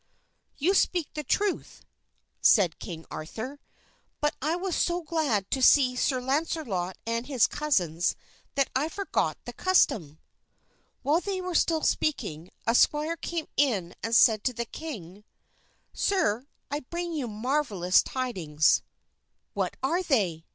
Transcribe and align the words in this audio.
"You 0.57 0.73
speak 0.73 1.13
the 1.13 1.21
truth," 1.23 1.83
said 2.41 2.79
King 2.79 3.05
Arthur, 3.11 3.59
"but 4.19 4.33
I 4.41 4.55
was 4.55 4.75
so 4.75 5.03
glad 5.03 5.51
to 5.51 5.61
see 5.61 5.95
Sir 5.95 6.19
Launcelot 6.19 6.97
and 7.05 7.27
his 7.27 7.45
cousins 7.45 8.15
that 8.55 8.71
I 8.75 8.89
forgot 8.89 9.37
the 9.45 9.53
custom." 9.53 10.17
While 11.03 11.19
they 11.21 11.39
were 11.39 11.53
still 11.53 11.83
speaking, 11.83 12.49
a 12.65 12.73
squire 12.73 13.15
came 13.15 13.45
in 13.57 13.93
and 14.01 14.15
said 14.15 14.43
to 14.45 14.53
the 14.53 14.65
king, 14.65 15.23
"Sir, 15.93 16.47
I 16.71 16.79
bring 16.79 17.13
you 17.13 17.27
marvelous 17.27 18.01
tidings." 18.01 18.81
"What 19.53 19.77
are 19.83 20.01
they?" 20.01 20.47